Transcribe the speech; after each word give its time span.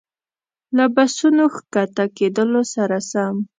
له 0.77 0.85
بسونو 0.95 1.43
ښکته 1.55 2.05
کېدلو 2.17 2.61
سره 2.73 2.97
سم. 3.11 3.35